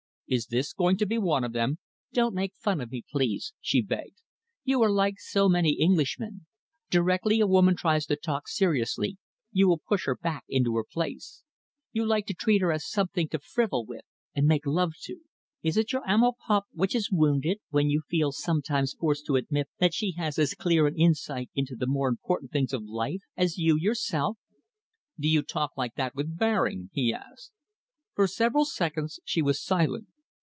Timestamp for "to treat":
12.27-12.61